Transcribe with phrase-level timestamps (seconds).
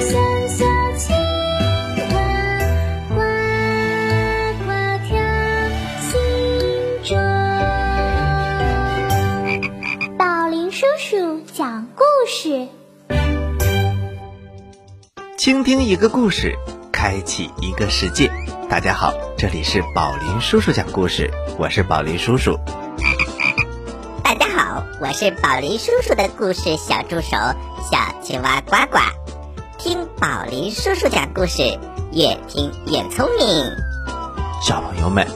[0.00, 0.64] 小小
[0.96, 1.14] 青
[2.10, 2.14] 蛙
[3.08, 3.14] 呱
[4.64, 4.68] 呱
[5.04, 5.16] 跳
[10.18, 12.68] 宝林叔叔讲故事
[15.36, 16.56] 倾听一个故事
[16.90, 18.30] 开启一个世界
[18.68, 22.58] 大家好这里是宝林叔叔讲故事我是宝林叔叔。
[24.24, 27.36] 大家好我是宝林叔叔的故事小助手
[27.90, 29.23] 小青蛙呱呱。
[29.84, 31.62] 听宝林叔叔讲故事，
[32.10, 33.46] 越听越聪明。
[34.62, 35.28] 小朋友们，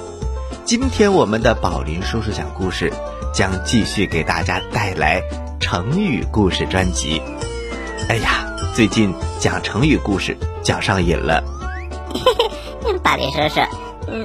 [0.64, 2.90] 今天我们的宝林叔叔讲故事
[3.34, 5.22] 将继续给大家带来
[5.60, 7.20] 成语故事专辑。
[8.08, 11.44] 哎呀，最近讲成语故事讲上瘾了。
[12.14, 12.18] 嘿
[12.82, 13.60] 嘿宝林叔叔，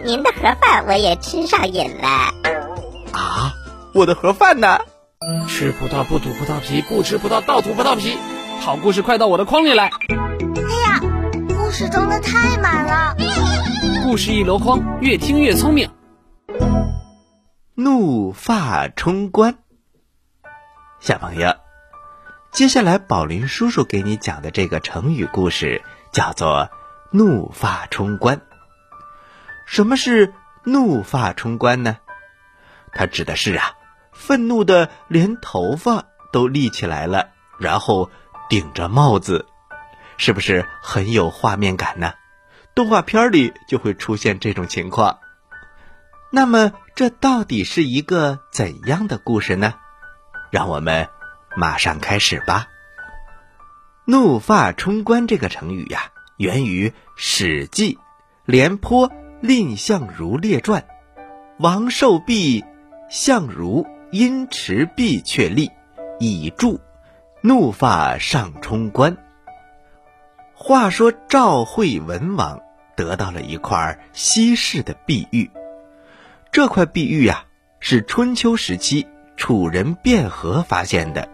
[0.06, 2.08] 您的盒饭我也吃上瘾了。
[3.12, 3.54] 啊，
[3.94, 4.80] 我的盒饭呢？
[5.50, 8.18] 吃葡萄不吐葡萄皮，不吃葡萄倒吐葡萄皮。
[8.64, 9.90] 好故事快到我的筐里来。
[9.90, 11.02] 哎呀，
[11.50, 13.14] 故事装的太满了。
[14.06, 15.90] 故事一箩筐，越听越聪明。
[17.76, 19.56] 怒发冲冠，
[21.02, 21.58] 小朋友，
[22.54, 25.84] 接下来宝林叔叔给你讲的这个成语故事
[26.14, 26.70] 叫做
[27.12, 28.44] “怒发冲冠”。
[29.68, 30.34] 什么是
[30.64, 31.98] 怒发冲冠呢？
[32.94, 33.74] 它指的是啊，
[34.14, 38.10] 愤怒的连头发都立起来了，然后
[38.50, 39.48] 顶着帽子，
[40.18, 42.14] 是不是很有画面感呢？
[42.76, 45.20] 动画片里就会出现这种情况。
[46.32, 49.76] 那么，这到底是一个怎样的故事呢？
[50.52, 51.08] 让我们
[51.56, 52.68] 马上开始吧。
[54.06, 57.96] 怒发冲冠这个成语呀，源于《史记·
[58.46, 59.12] 廉颇
[59.42, 60.82] 蔺相如列传》，
[61.60, 62.66] 王受毙，
[63.10, 65.72] 相如因持璧却立，
[66.20, 66.82] 以助
[67.46, 69.18] 怒发上冲冠。
[70.54, 72.62] 话说赵惠文王
[72.96, 75.52] 得到了一块稀世的碧玉，
[76.54, 77.44] 这块碧玉呀
[77.82, 81.28] 是春秋时期楚人卞和发现的，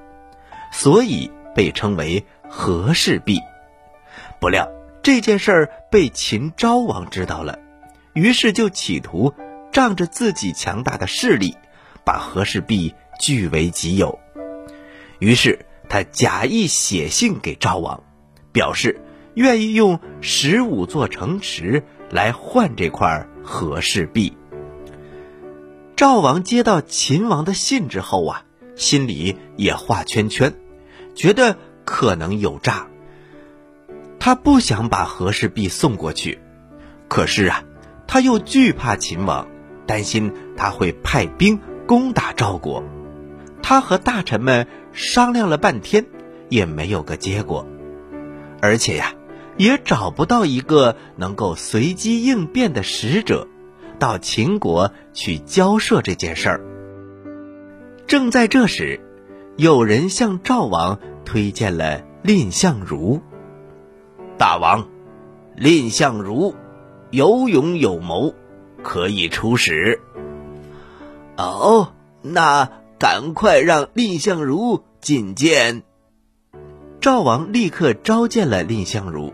[0.71, 3.39] 所以被称为和氏璧。
[4.39, 4.67] 不料
[5.03, 7.59] 这件事儿被秦昭王知道了，
[8.13, 9.31] 于是就企图
[9.71, 11.55] 仗着自己强大的势力，
[12.03, 14.17] 把和氏璧据为己有。
[15.19, 18.03] 于是他假意写信给赵王，
[18.53, 19.01] 表示。
[19.35, 24.35] 愿意用十五座城池来换这块和氏璧。
[25.95, 28.43] 赵王接到秦王的信之后啊，
[28.75, 30.55] 心里也画圈圈，
[31.15, 32.87] 觉得可能有诈。
[34.19, 36.39] 他不想把和氏璧送过去，
[37.07, 37.63] 可是啊，
[38.07, 39.47] 他又惧怕秦王，
[39.85, 42.83] 担心他会派兵攻打赵国。
[43.61, 46.05] 他和大臣们商量了半天，
[46.49, 47.65] 也没有个结果，
[48.61, 49.13] 而且呀。
[49.57, 53.45] 也找不到一个能够随机应变的使者，
[53.99, 56.61] 到秦国去交涉这件事儿。
[58.07, 59.01] 正在这时，
[59.57, 63.21] 有人向赵王推荐了蔺相如。
[64.37, 64.87] 大王，
[65.57, 66.55] 蔺相如
[67.11, 68.33] 有勇有谋，
[68.81, 69.99] 可以出使。
[71.35, 75.83] 哦，那赶快让蔺相如觐见。
[77.01, 79.33] 赵王立刻召见了蔺相如。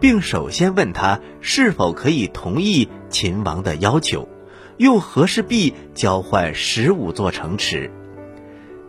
[0.00, 4.28] 并首先问他是否可以同意秦王的要求，
[4.76, 7.92] 用和氏璧交换十五座城池。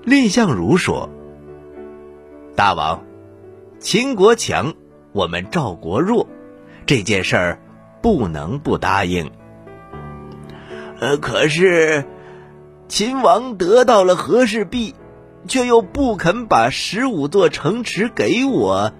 [0.05, 1.11] 蔺相如说
[2.57, 3.03] ：“大王，
[3.77, 4.73] 秦国强，
[5.11, 6.27] 我们赵国弱，
[6.87, 7.59] 这件事儿
[8.01, 9.29] 不能不答应。
[10.99, 12.05] 呃，可是
[12.87, 14.93] 秦王得到了和氏璧，
[15.47, 18.91] 却又不肯把十五座城池给我，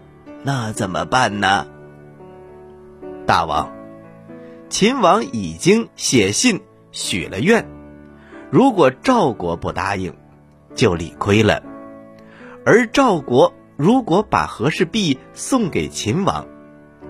[0.44, 1.68] 那怎么办呢？”
[3.28, 3.72] 大王，
[4.70, 7.68] 秦王已经写信许了愿，
[8.50, 10.14] 如果赵国不答应，
[10.76, 11.62] 就理亏了；
[12.66, 16.48] 而赵国如果把和氏璧送给秦王，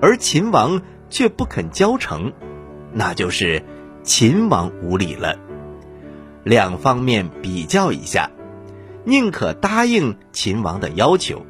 [0.01, 2.33] 而秦王却不肯交城，
[2.91, 3.63] 那就是
[4.03, 5.37] 秦王无礼了。
[6.43, 8.29] 两方面比较一下，
[9.05, 11.45] 宁可答应秦王的要求，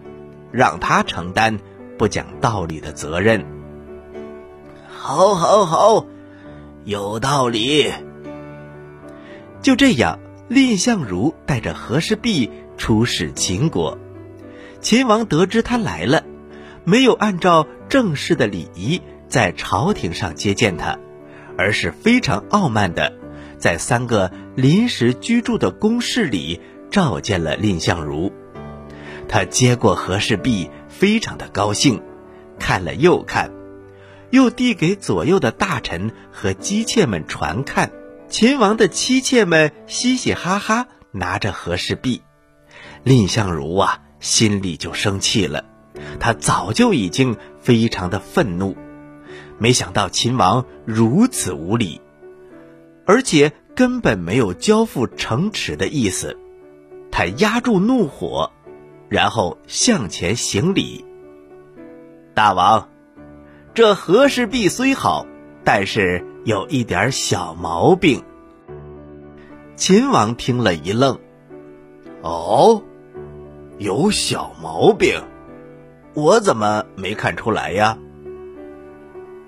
[0.51, 1.60] 让他承担
[1.98, 3.45] 不讲道理的责任。
[4.88, 6.06] 好，好，好，
[6.86, 7.92] 有道理。
[9.62, 10.19] 就这样，
[10.50, 13.98] 蔺相如带着和氏璧出使秦国。
[14.80, 16.24] 秦王得知他来了，
[16.84, 21.00] 没有按照正式的礼仪在朝廷上接见他，
[21.57, 23.13] 而是非常傲慢的
[23.63, 26.60] 在三个临时居住的宫室里
[26.92, 28.33] 召见了蔺相如。
[29.30, 32.01] 他接过和氏璧，非常的高兴，
[32.60, 33.54] 看了又看。
[34.31, 37.89] 又递给左右的大臣和姬妾们传看，
[38.27, 42.21] 秦王的妻妾们嘻嘻哈哈拿着和氏璧，
[43.06, 45.63] 蔺相如啊心里就生气了，
[46.19, 48.75] 他早就已经非常的愤怒，
[49.57, 52.01] 没想到秦王如此无礼，
[53.05, 56.38] 而且根本没有交付城池的意思。
[57.11, 58.51] 他压住怒火，
[59.09, 61.05] 然后向前行礼。
[62.33, 62.89] 大王，
[63.73, 65.27] 这和氏璧虽好，
[65.63, 68.23] 但是有一点小毛病。
[69.75, 71.19] 秦王听了一愣
[72.21, 72.83] ：“哦，
[73.77, 75.21] 有小毛病，
[76.15, 77.97] 我怎么没看出来呀？”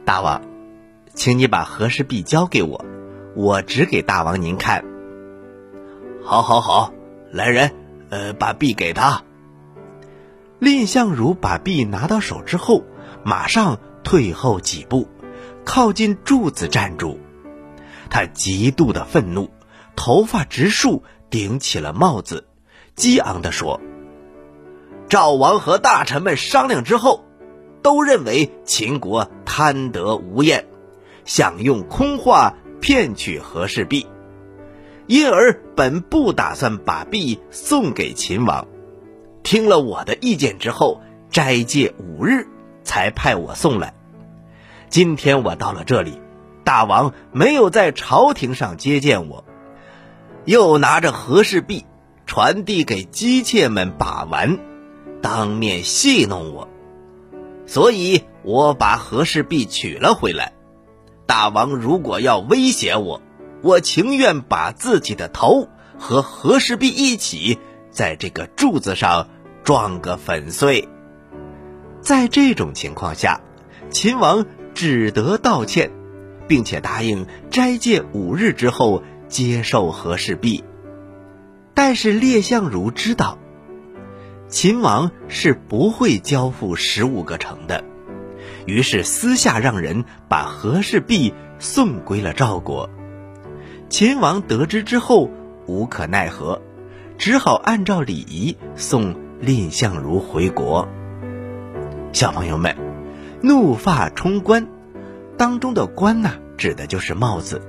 [0.06, 0.42] 大王，
[1.16, 2.86] 请你把和氏璧交给我，
[3.36, 4.86] 我指给大王您看。
[6.24, 6.94] 好，好，好，
[7.32, 7.72] 来人，
[8.10, 9.24] 呃，把璧给他。
[10.60, 12.84] 蔺相如把璧拿到手之后，
[13.26, 15.10] 马上退后几步，
[15.66, 17.20] 靠近柱子站住。
[18.10, 19.50] 他极度的愤怒，
[19.98, 22.48] 头发直竖，顶起了帽子，
[22.96, 23.82] 激昂地说
[25.10, 27.26] ：“赵王和大臣们商量之后，
[27.82, 30.68] 都认为秦国贪得无厌，
[31.26, 32.56] 想用空话
[32.86, 34.06] 骗取和氏璧，
[35.08, 38.68] 因而本不打算把璧送给秦王。”
[39.42, 41.02] 听了我的意见之后，
[41.32, 42.46] 斋戒五日，
[42.84, 43.96] 才派我送来。
[44.88, 46.22] 今天我到了这里，
[46.64, 49.44] 大王没有在朝廷上接见我，
[50.44, 51.86] 又拿着和氏璧
[52.28, 54.60] 传递给姬妾们把玩，
[55.24, 56.68] 当面戏弄我，
[57.66, 60.54] 所以我把和氏璧取了回来。
[61.26, 63.22] 大王如果要威胁我，
[63.62, 69.28] 我情愿把自己的头和和氏璧一起在这个柱子上。
[69.66, 70.88] 撞个粉碎。
[72.00, 73.42] 在这种情况下，
[73.90, 74.46] 秦王
[74.76, 75.90] 只得道歉，
[76.48, 80.64] 并且答应斋戒五日之后接受和氏璧。
[81.74, 83.40] 但是列相如知道，
[84.48, 87.84] 秦王是不会交付十五个城的，
[88.66, 92.90] 于是私下让人把和氏璧送归了赵国。
[93.90, 95.30] 秦王得知之后
[95.68, 96.62] 无可奈何，
[97.18, 99.26] 只好按照礼仪送。
[99.42, 100.88] 蔺相如回国，
[102.14, 102.74] 小朋友们，
[103.42, 104.66] 怒发冲冠
[105.38, 107.62] 当中的“冠”呐，指的就是帽子，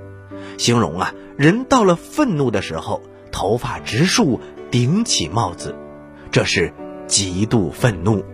[0.58, 3.02] 形容啊人到了愤怒的时候，
[3.32, 4.40] 头发直竖，
[4.70, 5.74] 顶起帽子，
[6.30, 6.72] 这是
[7.08, 8.24] 极度愤怒。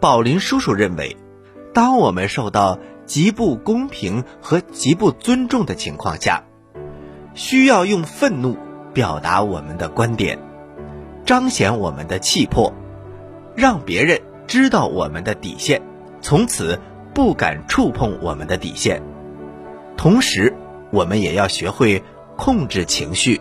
[0.00, 1.16] 宝林叔叔认为，
[1.74, 6.44] 当我们受到极不公平和极不尊重的情况下，
[7.34, 8.56] 需要用愤怒
[8.92, 10.38] 表达我们的观点。
[11.24, 12.74] 彰显我们的气魄，
[13.54, 15.80] 让别人知道我们的底线，
[16.20, 16.80] 从此
[17.14, 19.02] 不敢触碰我们的底线。
[19.96, 20.54] 同时，
[20.90, 22.02] 我们也要学会
[22.36, 23.40] 控制情绪，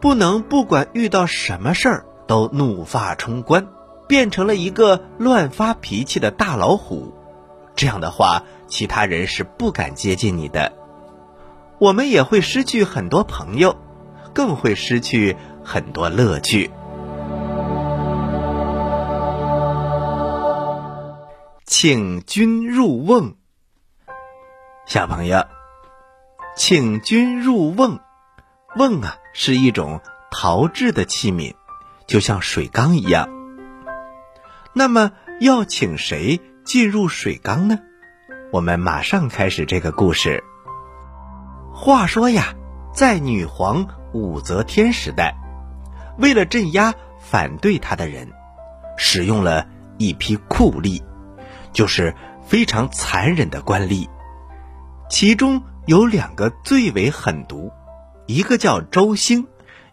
[0.00, 3.66] 不能不管遇到什么事儿都怒发冲冠，
[4.06, 7.12] 变成了一个乱发脾气的大老虎。
[7.74, 10.72] 这样的话，其他人是不敢接近你的，
[11.78, 13.76] 我们也会失去很多朋友，
[14.32, 15.36] 更会失去。
[15.68, 16.70] 很多乐趣。
[21.66, 23.34] 请君入瓮，
[24.86, 25.44] 小朋友，
[26.56, 27.98] 请君入瓮。
[28.76, 31.56] 瓮啊，是一种陶制的器皿，
[32.06, 33.35] 就像水缸一样。
[34.78, 37.78] 那么，要请谁进入水缸呢？
[38.52, 40.44] 我们马上开始这个故事。
[41.72, 42.54] 话说呀，
[42.92, 45.34] 在女皇武则天时代。
[46.18, 48.28] 为了镇压反对她的人，
[48.98, 49.66] 使用了
[49.96, 51.02] 一批酷吏，
[51.72, 52.14] 就是
[52.44, 54.06] 非常残忍的官吏。
[55.08, 57.72] 其中有两个最为狠毒，
[58.26, 59.46] 一个叫周兴，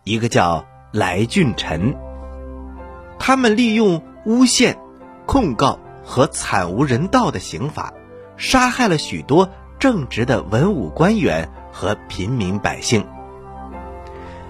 [0.04, 1.96] 一个叫来俊臣。
[3.18, 4.78] 他们利用诬陷、
[5.26, 7.94] 控告和惨无人道的刑法，
[8.38, 9.50] 杀害了许多
[9.80, 13.06] 正直的文武官员和平民百姓。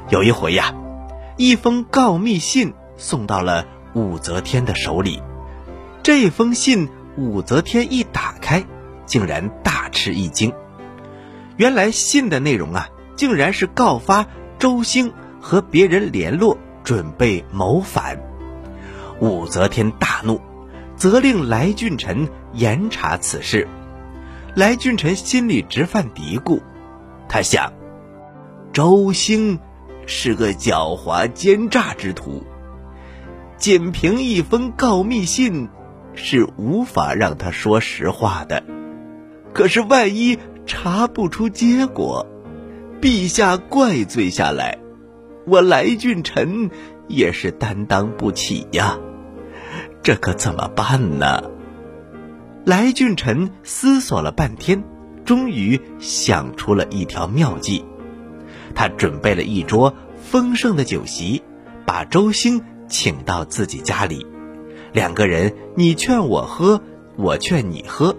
[0.09, 0.73] 有一回呀。
[1.35, 3.65] 一封告密信送到了
[3.95, 5.19] 武则天的手里，
[6.03, 8.63] 这封信武则天一打开，
[9.07, 10.53] 竟然大吃一惊。
[11.57, 14.27] 原来信的内容啊，竟然是告发
[14.59, 15.11] 周兴
[15.41, 18.19] 和别人联络，准备谋反。
[19.23, 20.41] 武则天大怒，
[20.97, 23.65] 责令来俊臣严查此事。
[24.53, 26.59] 来俊臣心里直犯嘀咕，
[27.29, 27.71] 他想，
[28.73, 29.59] 周兴。
[30.05, 32.43] 是个狡猾奸诈之徒，
[33.55, 35.69] 仅凭一封告密信
[36.13, 38.61] 是无法让他说实话的。
[39.53, 42.27] 可是万一查不出结果，
[42.99, 44.77] 陛下怪罪下来，
[45.47, 46.69] 我来俊臣
[47.07, 48.99] 也是担当不起呀。
[50.03, 51.41] 这可怎么办呢？
[52.65, 54.83] 来俊臣思索了半天，
[55.23, 57.85] 终于想出了一条妙计。
[58.75, 61.41] 他准备了一桌丰盛的酒席，
[61.85, 64.27] 把周兴请到自己家里，
[64.91, 66.81] 两个人你劝我喝，
[67.15, 68.15] 我劝你喝，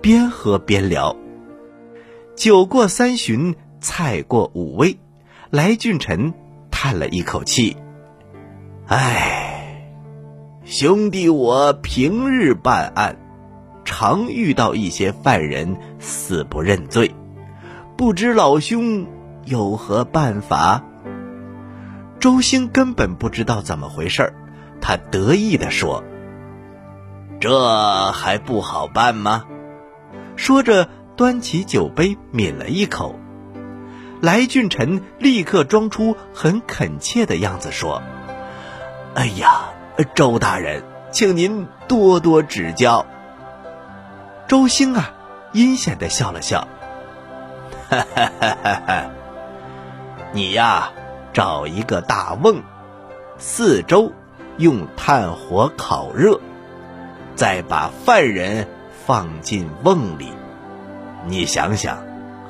[0.00, 1.14] 边喝边聊。
[2.34, 4.98] 酒过三巡，菜过五味，
[5.50, 6.32] 来俊臣
[6.70, 7.76] 叹了一口气
[8.88, 9.35] ：“唉，
[10.66, 13.16] 兄弟，我平日办案，
[13.84, 17.14] 常遇到一些犯人死不认罪，
[17.96, 19.06] 不知老兄
[19.44, 20.82] 有何办法？”
[22.18, 24.34] 周兴根本不知道怎么回事
[24.80, 26.02] 他得意地说
[27.40, 29.44] ：“这还不好办吗？”
[30.36, 30.88] 说着。
[31.16, 33.18] 端起酒杯抿了一口，
[34.20, 38.02] 来俊臣立刻装出很恳切的样子说
[39.16, 39.70] ：“哎呀，
[40.04, 43.06] 周大人，请您多多指教。”
[44.48, 45.14] 周兴啊，
[45.52, 46.68] 阴险的笑了笑
[47.90, 49.10] ：“哈哈哈哈哈！
[50.32, 50.92] 你呀，
[51.32, 52.62] 找一个大瓮，
[53.38, 54.12] 四周
[54.58, 56.40] 用炭火烤热，
[57.34, 58.68] 再把犯人
[59.06, 60.32] 放进瓮里。”
[61.26, 61.98] 你想想，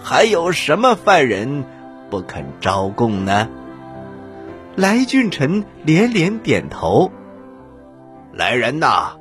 [0.02, 1.64] 还有什么犯人
[2.10, 3.48] 不肯招供呢？
[4.74, 7.10] 来俊臣连连点头。
[8.37, 9.16] 来人呐，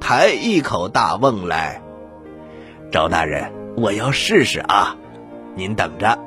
[0.00, 1.80] 抬一口大瓮来。
[2.92, 4.96] 周大人，我要试试啊，
[5.54, 6.18] 您等着。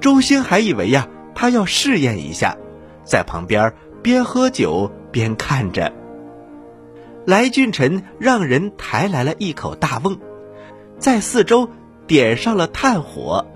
[0.00, 2.56] 周兴还以为呀，他要试验一下，
[3.04, 5.92] 在旁边边喝酒边看着。
[7.24, 10.18] 来俊臣让人抬来了一口大瓮。
[10.98, 11.68] 在四周
[12.08, 13.46] 点上了炭火，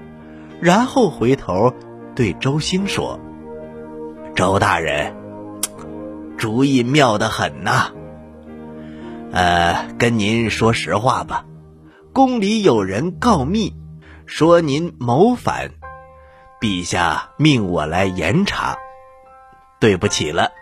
[0.61, 1.75] 然后回头
[2.15, 3.19] 对周兴说
[4.37, 5.12] ：“周大人，
[6.38, 7.90] 主意妙得很呐。
[9.33, 11.45] 呃，跟您说实话吧，
[12.14, 13.75] 宫里有人告密，
[14.25, 15.73] 说您谋反，
[16.61, 18.78] 陛下命我来严查。
[19.80, 20.52] 对不起了，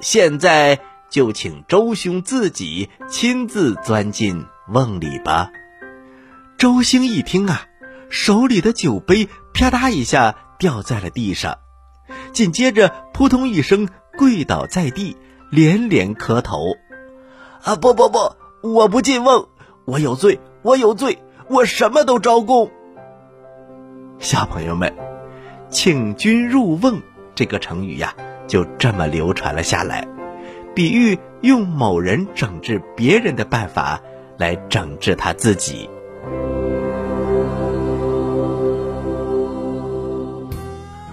[0.00, 5.50] 现在就请周兄自己亲自钻进瓮里吧。”
[6.56, 7.66] 周兴一听啊，
[8.08, 11.58] 手里的酒杯啪嗒一下掉在了地上，
[12.32, 15.16] 紧接着扑通一声跪倒在地，
[15.54, 16.74] 连连磕头
[17.62, 18.18] ：“啊，不不不，
[18.60, 19.46] 我不进瓮，
[19.84, 21.18] 我有罪，我有罪，
[21.48, 22.72] 我什么都招供。”
[24.18, 24.92] 小朋友们
[25.70, 27.00] ，“请君入瓮”
[27.36, 28.14] 这个成语呀，
[28.48, 30.08] 就这么流传了下来，
[30.74, 34.00] 比喻用某人整治别人的办法
[34.36, 35.88] 来整治他自己。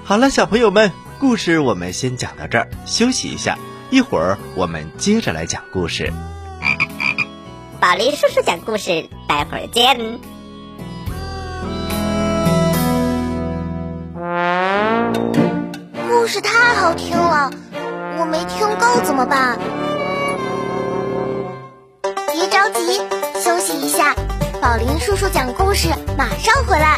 [0.03, 3.57] 好了，小朋友们，故事我们先讲到这儿，休息一下，
[3.91, 6.13] 一会儿我们接着来讲故事。
[7.81, 10.17] 宝林叔叔讲故事，待会儿见。
[16.07, 17.51] 故事太好听了，
[18.17, 19.59] 我没听够怎么办？
[22.31, 23.01] 别着急，
[23.43, 24.15] 休息一下，
[24.61, 26.97] 宝林叔叔讲故事马上回来。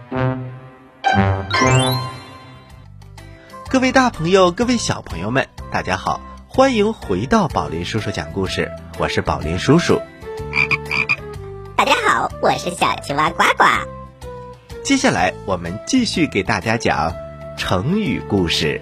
[3.69, 10.01] 各位大朋友，各位小朋友们，大家好，欢迎回到宝林叔叔讲故事，我是宝林叔叔。
[11.77, 13.63] 大家好，我是小青蛙呱呱。
[14.83, 17.13] 接下来我们继续给大家讲
[17.57, 18.81] 成语故事。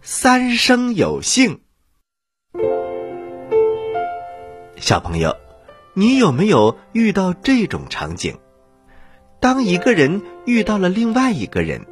[0.00, 1.60] 三生有幸，
[4.78, 5.36] 小朋友，
[5.92, 8.38] 你有没有遇到这种场景？
[9.44, 11.84] 当一个人遇到了另外一个人，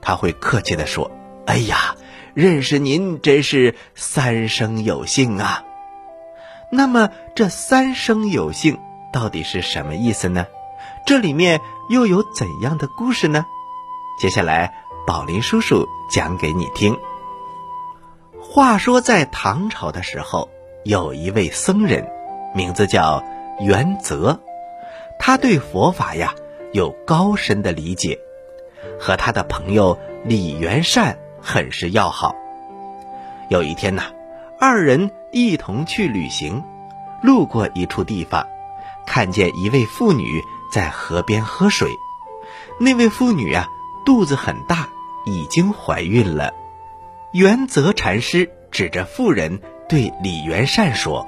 [0.00, 1.10] 他会客气地说
[1.44, 1.96] ：“哎呀，
[2.34, 5.64] 认识您真是三生有幸啊！”
[6.70, 8.78] 那么这三生有幸
[9.12, 10.46] 到底是什么意思呢？
[11.04, 11.60] 这里面
[11.90, 13.44] 又有怎样的故事呢？
[14.20, 14.72] 接下来，
[15.04, 16.96] 宝林叔叔讲给你听。
[18.40, 20.48] 话说在唐朝的时候，
[20.84, 22.08] 有一位僧人，
[22.54, 23.20] 名字叫
[23.58, 24.38] 元泽，
[25.18, 26.32] 他对佛法呀
[26.74, 28.18] 有高深的理解，
[28.98, 32.34] 和他的朋友李元善很是要好。
[33.48, 34.02] 有一天呐，
[34.58, 36.64] 二人一同去旅行，
[37.22, 38.44] 路过一处地方，
[39.06, 41.88] 看见一位妇女在河边喝水。
[42.80, 43.68] 那位妇女啊，
[44.04, 44.88] 肚子很大，
[45.26, 46.52] 已经怀孕了。
[47.30, 51.24] 元泽禅师指着妇人对李元善说：“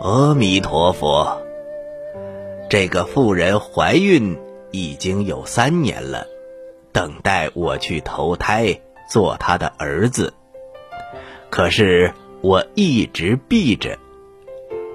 [0.00, 1.42] 阿弥陀佛，
[2.70, 4.38] 这个妇人怀孕
[4.70, 6.28] 已经有三年了，
[6.92, 10.32] 等待我去投胎做她的儿子。”
[11.50, 13.98] 可是我一直避着，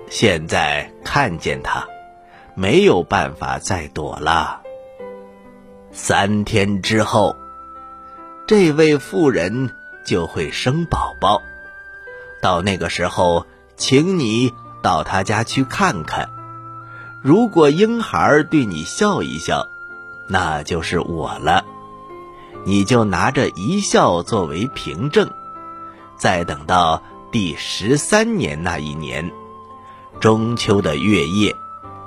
[0.10, 1.86] 现在看见她，
[2.56, 4.62] 没有办法再躲了。
[5.92, 7.36] 三天之后，
[8.48, 9.70] 这位妇人
[10.06, 11.42] 就会生宝宝，
[12.42, 16.30] 到那个时候，请你到她家去看看。
[17.26, 19.68] 如果婴孩对你笑一笑，
[20.28, 21.66] 那就是我了，
[22.64, 25.28] 你就拿着一笑作为凭证。
[26.20, 29.32] 再等到第十三年那一年，
[30.20, 31.56] 中秋的月夜，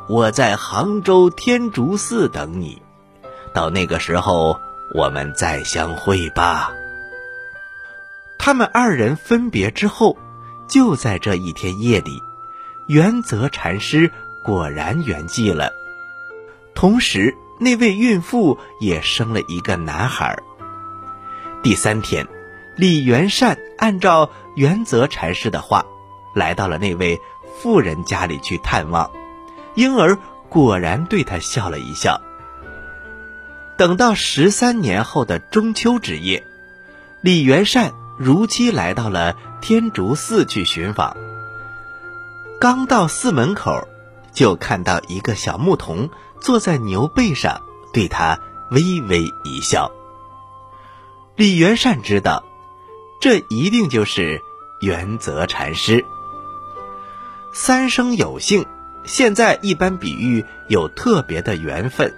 [0.09, 2.81] 我在杭州天竺寺等你。
[3.53, 4.61] 到那个时候，
[4.95, 6.71] 我们再相会吧。
[8.39, 10.17] 他们二人分别之后，
[10.69, 12.23] 就在这一天夜里，
[12.87, 14.13] 元泽禅师
[14.45, 15.73] 果然圆寂了。
[16.75, 20.39] 同时，那位孕妇也生了一个男孩。
[21.63, 22.27] 第三天。
[22.77, 25.85] 李元善按照元泽禅师的话，
[26.33, 27.21] 来到了那位
[27.59, 29.11] 妇人家里去探望，
[29.75, 30.17] 婴儿
[30.49, 32.21] 果然对他笑了一笑。
[33.77, 36.47] 等到十三年后的中秋之夜，
[37.21, 41.17] 李元善如期来到了天竺寺去寻访。
[42.61, 43.88] 刚到寺门口，
[44.39, 47.61] 就看到一个小牧童坐在牛背上，
[47.93, 48.39] 对他
[48.71, 49.91] 微微一笑。
[51.35, 52.45] 李元善知道。
[53.21, 54.41] 这一定就是
[54.81, 56.05] 原则禅师。
[57.53, 58.65] 三生有幸，
[59.03, 62.15] 现在一般比喻有特别的缘分，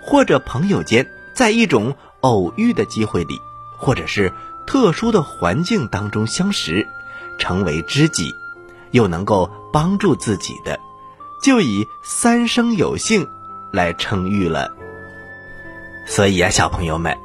[0.00, 3.40] 或者朋友间在一种偶遇的机会里，
[3.76, 4.32] 或者是
[4.68, 6.86] 特殊的环境当中相识，
[7.38, 8.36] 成为知己，
[8.92, 10.78] 又能够帮助自己的，
[11.42, 13.28] 就以三生有幸
[13.72, 14.72] 来称誉了。
[16.06, 17.18] 所以啊，小朋友们。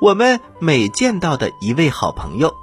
[0.00, 2.56] 我们每见到的一位好朋友，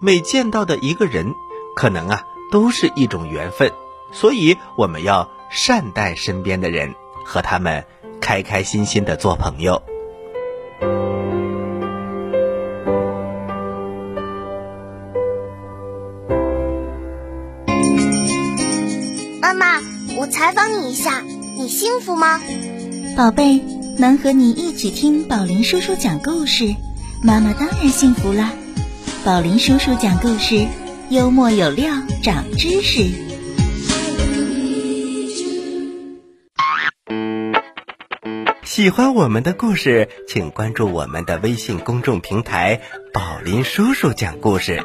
[0.00, 1.34] 每见到的一个人，
[1.74, 3.72] 可能啊都是一种缘分，
[4.12, 7.84] 所以我们要善待身边的人，和他们
[8.20, 9.82] 开开心心的做朋友。
[21.74, 22.40] 幸福吗？
[23.16, 23.60] 宝贝，
[23.98, 26.72] 能和你一起听宝林叔叔讲故事。
[27.20, 28.52] 妈妈当然幸福啦！
[29.24, 30.68] 宝林叔叔讲故事，
[31.10, 33.10] 幽默有料，长知识。
[38.62, 42.82] 喜欢我们的故事，请关注我们的微信公众平台
[43.12, 44.80] “宝林叔叔讲故事”，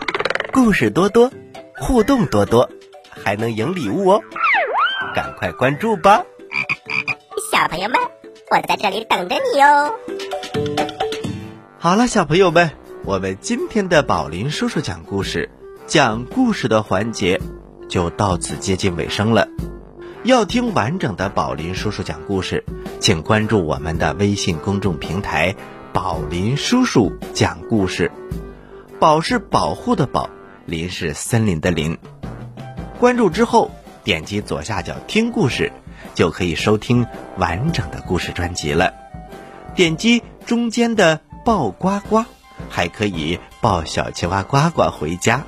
[0.51, 1.31] 故事多多，
[1.77, 2.67] 互动多多，
[3.11, 4.21] 还能赢礼物哦！
[5.13, 6.23] 赶快关注吧！
[7.59, 7.99] 小朋友们，
[8.51, 9.91] 我在这里等着你哦。
[11.77, 12.71] 好了，小朋友们，
[13.03, 15.49] 我们今天的宝林叔叔讲故事，
[15.85, 17.41] 讲故事的环节
[17.89, 19.49] 就到此接近尾声了。
[20.23, 22.63] 要听完整的宝林叔叔讲故事，
[23.01, 25.53] 请关注我们的微信公众平台
[25.91, 28.09] “宝林叔叔讲故事”。
[29.01, 30.29] 宝是保护的宝，
[30.65, 31.97] 林是森林的林。
[33.01, 33.69] 关注之后，
[34.05, 35.73] 点击左下角听故事，
[36.13, 37.05] 就可以收听
[37.37, 38.93] 完整的故事专辑了。
[39.75, 41.21] 点击中间的。
[41.45, 42.25] 抱呱呱，
[42.69, 45.45] 还可以抱小青蛙呱呱回家。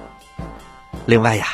[1.05, 1.45] 另外呀，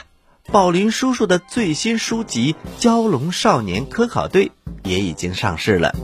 [0.51, 4.51] 宝林叔叔的最新书籍《蛟龙少年科考队》
[4.83, 5.95] 也已经上市了。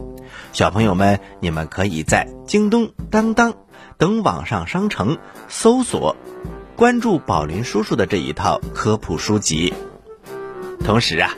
[0.52, 3.54] 小朋友们，你们可以在京东、当当
[3.98, 6.18] 等网上商城搜索，
[6.76, 9.74] 关注宝林叔叔的这一套科普书籍。
[10.84, 11.34] 同时啊，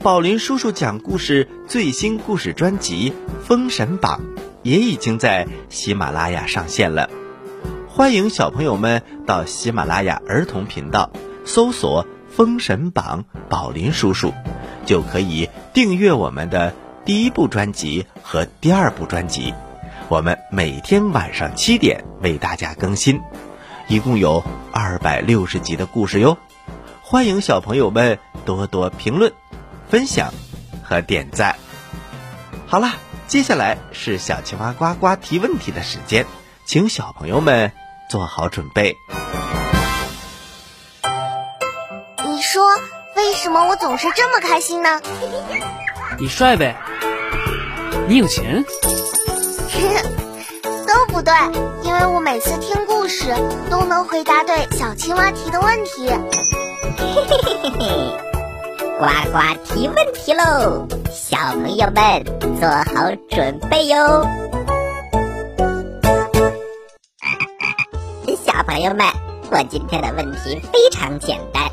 [0.00, 3.10] 宝林叔叔讲故事最新故事专辑
[3.44, 4.20] 《封神榜》。
[4.62, 7.10] 也已经在喜马拉雅上线了，
[7.86, 11.10] 欢迎小朋友们到喜马拉雅儿童频道
[11.44, 14.32] 搜索《封神榜”宝林叔叔，
[14.86, 19.52] 就可以订阅我们的第一部专辑和第二部专辑。
[20.08, 23.20] 我们每天晚上七点为大家更新，
[23.88, 24.42] 一共有
[24.72, 26.38] 二百六十集的故事哟。
[27.02, 29.30] 欢迎小朋友们多多评论、
[29.88, 30.32] 分享
[30.82, 31.56] 和点赞。
[32.66, 32.92] 好了，
[33.28, 36.26] 接下来是小青蛙呱呱提问题的时间，
[36.64, 37.72] 请小朋友们
[38.10, 38.96] 做好准备。
[42.24, 42.64] 你说
[43.16, 45.00] 为什么我总是这么开心呢？
[46.18, 46.76] 你帅呗，
[48.08, 48.64] 你有钱，
[50.86, 51.32] 都不对，
[51.82, 53.34] 因为我每次听故事
[53.70, 56.08] 都能回答对小青蛙提的问题。
[56.08, 56.16] 嘿
[56.96, 58.18] 嘿嘿嘿嘿，
[58.98, 60.86] 呱呱提问题喽！
[61.10, 62.24] 小朋友们
[62.60, 64.24] 做好准备哟。
[68.46, 69.04] 小朋友们，
[69.50, 71.64] 我今天的问题非常简单，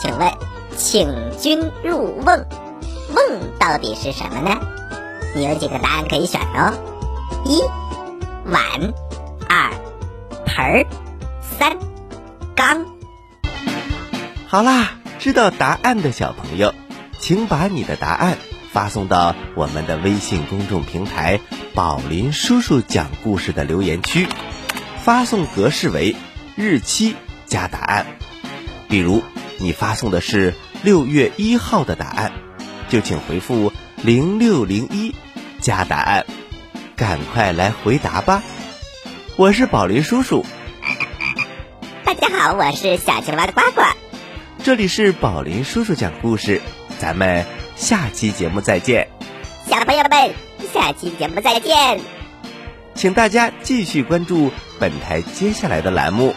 [0.00, 0.32] 请问，
[0.76, 2.46] 请君入瓮，
[3.12, 4.60] 瓮到底是什么呢？
[5.34, 6.72] 你有几个答案可以选哦：
[7.44, 7.60] 一
[8.44, 8.62] 碗，
[9.48, 9.68] 二
[10.46, 10.86] 盆，
[11.58, 11.76] 三
[12.54, 12.86] 缸。
[14.46, 14.90] 好啦，
[15.22, 16.74] 知道答案的小朋友，
[17.20, 18.38] 请把你的答案
[18.72, 21.38] 发送到我们的微信公众平台
[21.74, 24.26] “宝林叔叔讲故事”的留言区，
[25.04, 26.16] 发送格式为
[26.56, 27.14] 日期
[27.46, 28.04] 加答案。
[28.88, 29.22] 比如
[29.58, 32.32] 你发送的是六月一号的答案，
[32.88, 35.14] 就请回复零六零一
[35.60, 36.26] 加答案，
[36.96, 38.42] 赶快来回答吧！
[39.36, 40.44] 我是宝林叔叔，
[42.04, 43.82] 大家好，我是小青蛙的呱呱。
[44.64, 46.60] 这里是宝林叔叔讲故事，
[47.00, 47.44] 咱们
[47.74, 49.08] 下期节目再见。
[49.66, 50.32] 小朋友们，
[50.72, 51.98] 下期节目再见。
[52.94, 56.32] 请大家继续关注本台接下来的栏目。